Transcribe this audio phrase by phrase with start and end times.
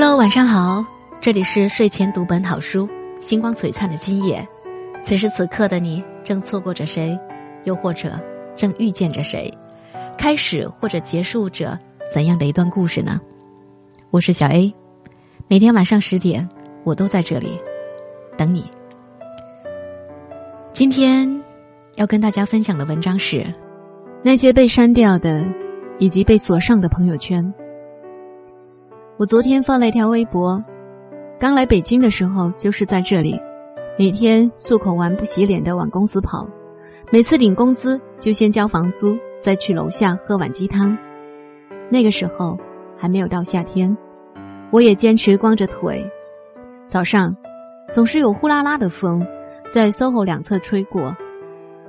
[0.00, 0.86] Hello，晚上好，
[1.20, 4.46] 这里是睡前读本好书，星光璀璨的今夜。
[5.02, 7.18] 此时此刻的你，正错过着谁，
[7.64, 8.12] 又或者
[8.54, 9.52] 正遇见着谁，
[10.16, 11.76] 开始或者结束着
[12.14, 13.20] 怎样的一段故事呢？
[14.10, 14.72] 我是小 A，
[15.48, 16.48] 每天晚上十点，
[16.84, 17.58] 我都在这里
[18.36, 18.70] 等你。
[20.72, 21.42] 今天
[21.96, 23.52] 要跟大家分享的文章是
[24.22, 25.44] 那些被删掉的
[25.98, 27.52] 以及被锁上的朋友圈。
[29.18, 30.62] 我昨天发了一条微博，
[31.40, 33.36] 刚来北京的时候就是在这里，
[33.98, 36.48] 每天漱口完不洗脸的往公司跑，
[37.10, 40.96] 每次领工资就先交房租，再去楼下喝碗鸡汤。
[41.90, 42.56] 那个时候
[42.96, 43.98] 还没有到夏天，
[44.70, 46.08] 我也坚持光着腿。
[46.86, 47.36] 早上
[47.92, 49.26] 总是有呼啦啦的风
[49.68, 51.16] 在 SOHO 两侧吹过，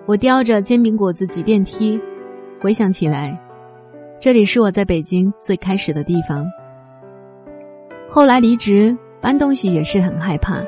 [0.07, 2.01] 我叼着煎饼果子挤电梯，
[2.59, 3.39] 回想起来，
[4.19, 6.43] 这里是我在北京最开始的地方。
[8.11, 10.63] 后来离职搬东西也是很害怕，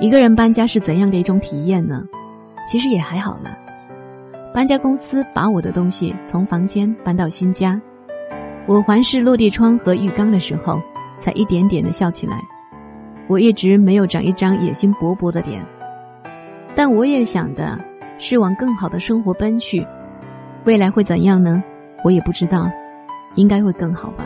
[0.00, 2.02] 一个人搬家是怎样的一种体验呢？
[2.68, 3.56] 其实也还好了。
[4.52, 7.80] 搬家公司把我的东西从房间搬到新家，
[8.66, 10.80] 我环视落地窗和浴缸的时候，
[11.20, 12.40] 才一点点的笑起来。
[13.28, 15.64] 我一直没有长一张野心勃勃的脸，
[16.74, 17.78] 但我也想的
[18.18, 19.86] 是往更好的生活奔去。
[20.64, 21.62] 未来会怎样呢？
[22.02, 22.68] 我也不知道，
[23.36, 24.24] 应该会更好吧。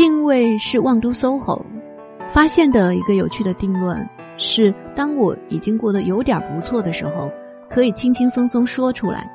[0.00, 1.62] 定位是望都 SOHO，
[2.30, 7.30] 发现的一个有趣的定论是：当我已经过得有点不错的时候，
[7.68, 9.30] 可以轻轻松松说出来。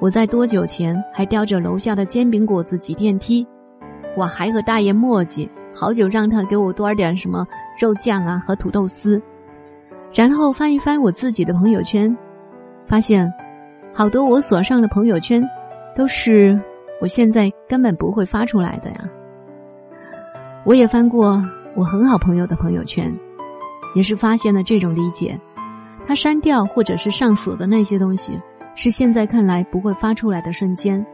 [0.00, 3.46] 我在多久前还叼着楼下的煎饼果子挤电梯，
[4.16, 7.46] 我还和大爷磨叽好久，让他给我多点什么
[7.78, 9.20] 肉酱啊和土豆丝。
[10.14, 12.16] 然后翻一翻我自己的朋友圈，
[12.86, 13.30] 发现
[13.92, 15.46] 好多我锁上的朋友圈，
[15.94, 16.58] 都是
[16.98, 19.06] 我现在根本不会发出来的呀。
[20.64, 23.18] 我也翻过我很好朋友的朋友圈，
[23.96, 25.40] 也是发现了这种理解：
[26.06, 28.40] 他删掉或者是上锁的那些东西，
[28.76, 31.04] 是现在看来不会发出来的瞬间，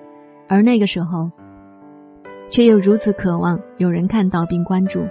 [0.49, 1.31] 而那个时候，
[2.51, 5.07] 却又如此渴望有人看到并关注。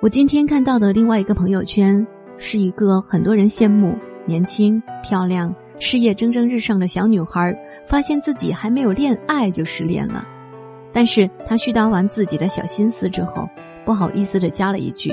[0.00, 2.06] 我今天看到的另外一个朋友圈，
[2.38, 7.58] 是一个很多人羡慕、年轻、漂亮、事业蒸蒸日上的小女孩，
[7.88, 10.28] 发现自己还没有恋爱就失恋了。
[10.94, 13.48] 但是他絮叨完自己的小心思之后，
[13.84, 15.12] 不好意思的加了一句：“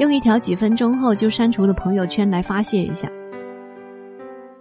[0.00, 3.06] 用一条几分钟后就删除的朋友圈来发泄一下。”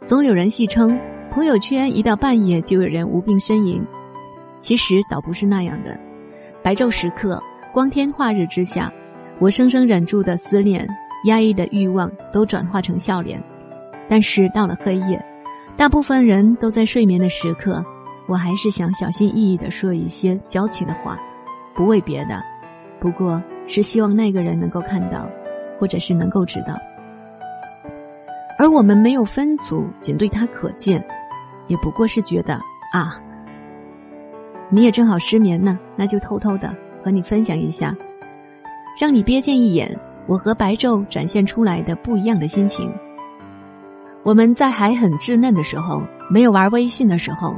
[0.05, 0.99] 总有人戏称
[1.31, 3.81] 朋友圈一到半夜就有人无病呻吟，
[4.59, 5.97] 其实倒不是那样的。
[6.61, 7.41] 白昼时刻，
[7.73, 8.91] 光天化日之下，
[9.39, 10.85] 我生生忍住的思念、
[11.25, 13.41] 压抑的欲望都转化成笑脸。
[14.09, 15.25] 但是到了黑夜，
[15.77, 17.83] 大部分人都在睡眠的时刻。
[18.28, 21.17] 我还是想小心翼翼的说一些矫情的话，
[21.75, 22.41] 不为别的，
[23.00, 25.28] 不过是希望那个人能够看到，
[25.79, 26.75] 或者是能够知道。
[28.57, 31.06] 而我们没有分组，仅对他可见，
[31.67, 32.53] 也不过是觉得
[32.94, 33.19] 啊，
[34.69, 36.73] 你也正好失眠呢，那就偷偷的
[37.03, 37.94] 和你分享一下，
[38.97, 42.94] 让你瞥见一眼我和白昼展现出来的不一样的心情。
[44.23, 47.53] 我们在还很稚嫩的时候，没有玩微信的时候。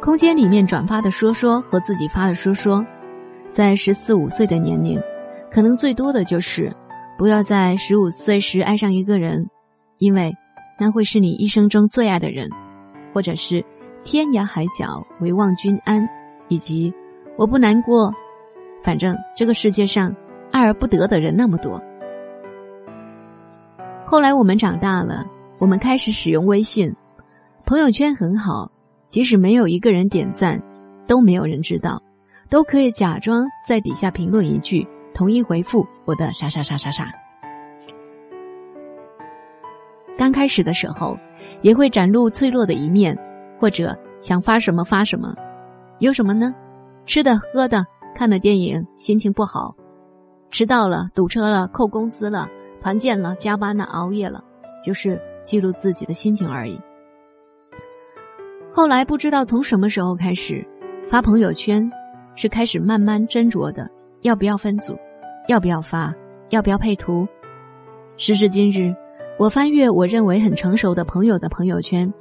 [0.00, 2.86] 空间里面转发的说说和自己发的说说，
[3.52, 5.00] 在十四五岁的年龄，
[5.50, 6.74] 可能最多的就是
[7.18, 9.50] 不要在十五岁时爱上一个人，
[9.98, 10.34] 因为
[10.78, 12.48] 那会是你一生中最爱的人，
[13.12, 13.64] 或者是
[14.04, 16.08] 天涯海角唯望君安，
[16.48, 16.94] 以及
[17.36, 18.14] 我不难过，
[18.84, 20.14] 反正这个世界上
[20.52, 21.82] 爱而不得的人那么多。
[24.06, 25.26] 后来我们长大了，
[25.58, 26.94] 我们开始使用微信，
[27.66, 28.70] 朋友圈很好。
[29.08, 30.62] 即使没有一个人点赞，
[31.06, 32.02] 都没有人知道，
[32.50, 37.10] 都可以假装在底下评论一句，同意回复我的啥啥啥啥啥。
[40.16, 41.16] 刚开始的时候，
[41.62, 43.16] 也会展露脆弱的一面，
[43.58, 45.34] 或者想发什么发什么，
[46.00, 46.54] 有什么呢？
[47.06, 49.74] 吃的、喝的，看的电影，心情不好，
[50.50, 52.48] 迟到了，堵车了，扣工资了，
[52.82, 54.44] 团建了，加班了，熬夜了，
[54.84, 56.78] 就是记录自己的心情而已。
[58.72, 60.64] 后来不知道从什么时候开始，
[61.08, 61.90] 发朋友圈
[62.36, 63.90] 是开始慢慢斟酌的，
[64.22, 64.96] 要不要分组，
[65.48, 66.14] 要不要发，
[66.50, 67.26] 要不要配图。
[68.16, 68.94] 时至今日，
[69.38, 72.12] 我翻阅我认为很成熟的朋友的朋友圈，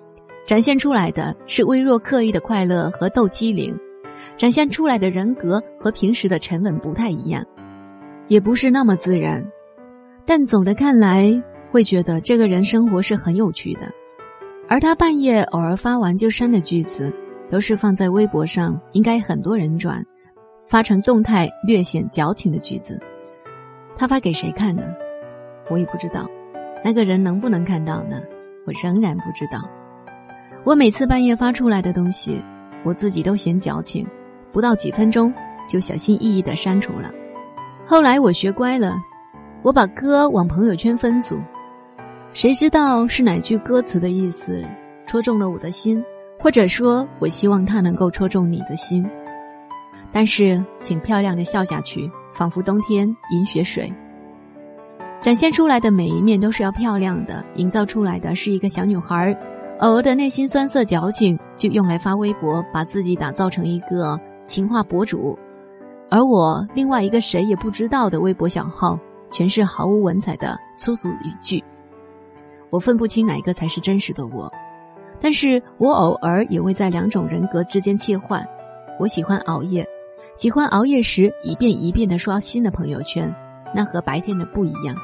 [0.45, 3.77] 展现出来的是微弱刻意的快乐和斗机灵，
[4.37, 7.43] 展现出来的人格和平时的沉稳不太一样，
[8.27, 9.45] 也不是那么自然。
[10.25, 13.91] 但总的看来，会觉得这个人生活是很有趣的。
[14.69, 17.13] 而他半夜偶尔发完就删的句子，
[17.49, 20.03] 都是放在微博上，应该很多人转。
[20.67, 23.01] 发成动态略显矫情的句子。
[23.97, 24.83] 他发给谁看呢？
[25.69, 26.27] 我也不知道。
[26.83, 28.21] 那个人能不能看到呢？
[28.65, 29.61] 我仍然不知道。
[30.65, 32.43] 我每次半夜发出来的东西，
[32.83, 34.05] 我自己都嫌矫情，
[34.51, 35.33] 不到几分钟
[35.65, 37.09] 就小心翼翼的删除了。
[37.85, 38.97] 后来我学乖了，
[39.63, 41.39] 我把歌往朋友圈分组，
[42.37, 44.63] 谁知道是哪句歌词的意思
[45.07, 46.05] 戳中了我的心，
[46.37, 49.03] 或者说我希望它能够戳中你的心。
[50.11, 53.91] 但是，请漂亮的笑下去，仿佛冬天饮雪水。
[55.19, 59.35] 展现出来的每一面都是要漂亮的，营造出来的是一个小女孩
[59.79, 65.35] 偶尔的内心酸涩矫情，就用来发微博，把自己打造成一个情话博主。
[66.11, 68.99] 而我另外一个谁也不知道的微博小号，
[69.31, 71.63] 全是毫无文采的粗俗语句。
[72.69, 74.51] 我分不清哪个才是真实的我，
[75.19, 78.45] 但是我偶尔也会在两种人格之间切换。
[78.99, 79.85] 我喜欢熬夜，
[80.35, 83.33] 喜欢熬夜时一遍一遍的刷新的朋友圈。
[83.75, 84.95] 那和白天的不一样，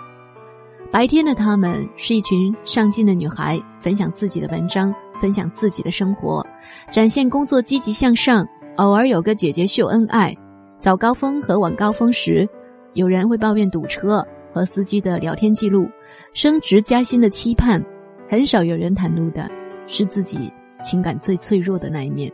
[0.89, 6.45] 白天的他们是一群上进的女孩，分享自己的文章，分享自己的生活，
[6.89, 8.47] 展现工作积极向上。
[8.77, 10.35] 偶尔有个姐姐秀恩爱，
[10.79, 12.47] 早高峰和晚高峰时，
[12.93, 15.87] 有人会抱怨堵车和司机的聊天记录，
[16.33, 17.83] 升职加薪的期盼，
[18.29, 19.49] 很少有人袒露的
[19.87, 20.51] 是自己
[20.83, 22.31] 情感最脆弱的那一面。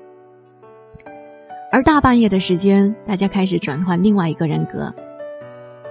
[1.72, 4.94] 而大半夜的时间，大家开始转换另外一个人格。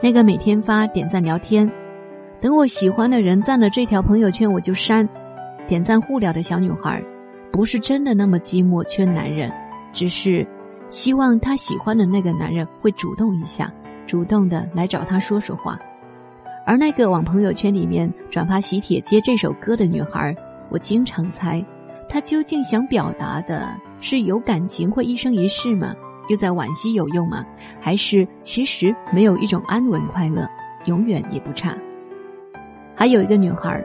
[0.03, 1.71] 那个每天发点赞聊天，
[2.41, 5.09] 等我喜欢的人赞了这条朋友圈我就删，
[5.67, 7.03] 点赞互聊的小女孩，
[7.53, 9.53] 不是真的那么寂寞缺男人，
[9.93, 10.47] 只是
[10.91, 13.73] 希望她喜欢的那个男人会主动一下，
[14.07, 15.79] 主动的来找她说说话。
[16.69, 20.37] 而那个往朋友圈里面转发喜帖接这首歌的女孩，
[20.69, 21.65] 我经常猜，
[22.11, 25.95] 她究竟想表达的是有感情会一生一世吗？
[26.29, 27.43] 又在惋惜有用吗？
[27.81, 30.47] 还是其实没有一种安稳快乐，
[30.85, 31.75] 永远也不差。
[32.95, 33.83] 还有一个女孩，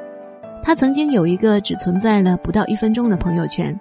[0.62, 3.80] 她曾经有一个只存在了不到一分钟的朋友圈，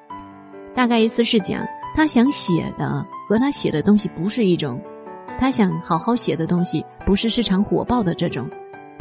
[0.76, 1.66] 大概意思是讲
[1.96, 4.80] 她想写的和她写的东西不是一种，
[5.40, 8.48] 她想好好写的东西不是市场火爆的这种，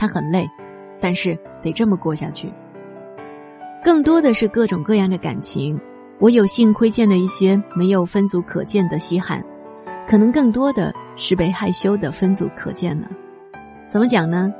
[0.01, 0.49] 他很累，
[0.99, 2.51] 但是得这么过下去。
[3.83, 5.79] 更多的是各种各样的感情，
[6.19, 9.45] 我有幸窥见了一些没有分组可见的稀罕。
[10.07, 13.07] 可能更多的是被害羞的分组可见了，
[13.89, 14.51] 怎么讲呢？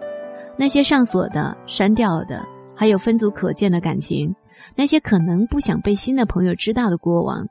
[0.57, 2.45] 那些上锁的、删掉的，
[2.75, 4.35] 还有分组可见的感情，
[4.75, 7.47] 那些可能不想被新的朋友知道的过往，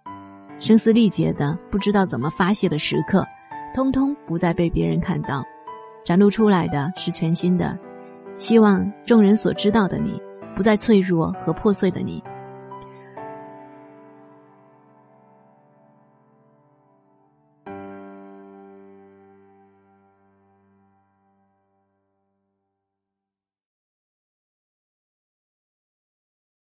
[0.61, 3.27] 声嘶力竭的不知道怎么发泄的时刻，
[3.75, 5.43] 通通不再被别人看到，
[6.05, 7.79] 展露出来的是全新的，
[8.37, 10.21] 希望众人所知道的你，
[10.55, 12.23] 不再脆弱和破碎的你，